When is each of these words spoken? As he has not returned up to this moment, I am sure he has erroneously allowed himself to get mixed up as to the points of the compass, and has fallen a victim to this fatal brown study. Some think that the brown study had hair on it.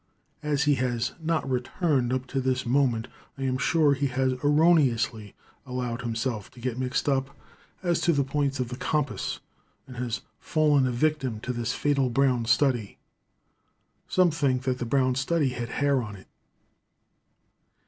As 0.41 0.63
he 0.63 0.73
has 0.81 1.11
not 1.21 1.47
returned 1.47 2.11
up 2.11 2.25
to 2.25 2.41
this 2.41 2.65
moment, 2.65 3.07
I 3.37 3.43
am 3.43 3.59
sure 3.59 3.93
he 3.93 4.07
has 4.07 4.33
erroneously 4.43 5.35
allowed 5.63 6.01
himself 6.01 6.49
to 6.53 6.59
get 6.59 6.79
mixed 6.79 7.07
up 7.07 7.37
as 7.83 8.01
to 8.01 8.11
the 8.11 8.23
points 8.23 8.59
of 8.59 8.69
the 8.69 8.77
compass, 8.77 9.41
and 9.85 9.97
has 9.97 10.21
fallen 10.39 10.87
a 10.87 10.91
victim 10.91 11.39
to 11.41 11.53
this 11.53 11.73
fatal 11.73 12.09
brown 12.09 12.45
study. 12.45 12.97
Some 14.07 14.31
think 14.31 14.63
that 14.63 14.79
the 14.79 14.87
brown 14.87 15.13
study 15.13 15.49
had 15.49 15.69
hair 15.69 16.01
on 16.01 16.15
it. 16.15 16.25